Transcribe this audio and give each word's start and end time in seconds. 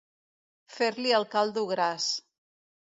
Fer-li 0.77 1.15
el 1.19 1.29
caldo 1.37 1.67
gras. 1.75 2.11